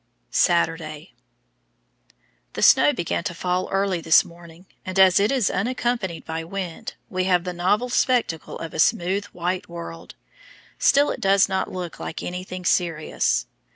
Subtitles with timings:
[0.31, 1.13] Saturday.
[2.53, 6.95] The snow began to fall early this morning, and as it is unaccompanied by wind
[7.07, 10.15] we have the novel spectacle of a smooth white world;
[10.79, 13.45] still it does not look like anything serious.